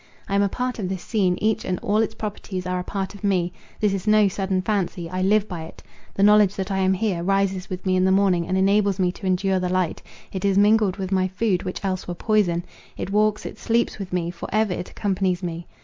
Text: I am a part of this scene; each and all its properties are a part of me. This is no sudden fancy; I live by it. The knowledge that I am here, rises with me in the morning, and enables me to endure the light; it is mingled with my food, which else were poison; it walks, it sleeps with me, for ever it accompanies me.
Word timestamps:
I 0.27 0.33
am 0.33 0.41
a 0.41 0.49
part 0.49 0.79
of 0.79 0.89
this 0.89 1.03
scene; 1.03 1.37
each 1.39 1.63
and 1.63 1.77
all 1.83 1.97
its 1.99 2.15
properties 2.15 2.65
are 2.65 2.79
a 2.79 2.83
part 2.83 3.13
of 3.13 3.23
me. 3.23 3.53
This 3.79 3.93
is 3.93 4.07
no 4.07 4.27
sudden 4.27 4.63
fancy; 4.63 5.07
I 5.07 5.21
live 5.21 5.47
by 5.47 5.61
it. 5.65 5.83
The 6.15 6.23
knowledge 6.23 6.55
that 6.55 6.71
I 6.71 6.79
am 6.79 6.93
here, 6.95 7.21
rises 7.21 7.69
with 7.69 7.85
me 7.85 7.95
in 7.95 8.03
the 8.03 8.11
morning, 8.11 8.47
and 8.47 8.57
enables 8.57 8.97
me 8.97 9.11
to 9.11 9.27
endure 9.27 9.59
the 9.59 9.69
light; 9.69 10.01
it 10.31 10.43
is 10.43 10.57
mingled 10.57 10.97
with 10.97 11.11
my 11.11 11.27
food, 11.27 11.61
which 11.61 11.85
else 11.85 12.07
were 12.07 12.15
poison; 12.15 12.65
it 12.97 13.11
walks, 13.11 13.45
it 13.45 13.59
sleeps 13.59 13.99
with 13.99 14.11
me, 14.11 14.31
for 14.31 14.49
ever 14.51 14.73
it 14.73 14.89
accompanies 14.89 15.43
me. 15.43 15.67